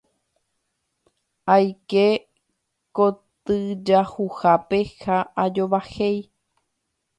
[1.55, 2.05] Aike
[2.95, 6.19] kotyjahuhápe ha ajovahéi.